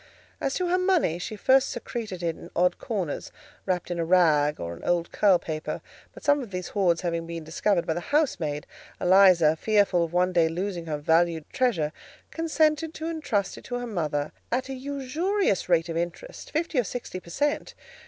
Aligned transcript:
As 0.41 0.55
to 0.55 0.67
her 0.67 0.79
money, 0.79 1.19
she 1.19 1.35
first 1.35 1.69
secreted 1.69 2.23
it 2.23 2.35
in 2.35 2.49
odd 2.55 2.79
corners, 2.79 3.31
wrapped 3.67 3.91
in 3.91 3.99
a 3.99 4.03
rag 4.03 4.59
or 4.59 4.73
an 4.75 4.83
old 4.83 5.11
curl 5.11 5.37
paper; 5.37 5.79
but 6.11 6.23
some 6.23 6.41
of 6.41 6.49
these 6.49 6.69
hoards 6.69 7.01
having 7.01 7.27
been 7.27 7.43
discovered 7.43 7.85
by 7.85 7.93
the 7.93 7.99
housemaid, 7.99 8.65
Eliza, 8.99 9.55
fearful 9.55 10.03
of 10.03 10.11
one 10.11 10.33
day 10.33 10.49
losing 10.49 10.87
her 10.87 10.97
valued 10.97 11.47
treasure, 11.53 11.91
consented 12.31 12.95
to 12.95 13.05
intrust 13.05 13.59
it 13.59 13.63
to 13.65 13.75
her 13.77 13.85
mother, 13.85 14.31
at 14.51 14.69
a 14.69 14.73
usurious 14.73 15.69
rate 15.69 15.87
of 15.87 15.95
interest—fifty 15.97 16.79
or 16.79 16.83
sixty 16.83 17.19
per 17.19 17.29
cent. 17.29 17.75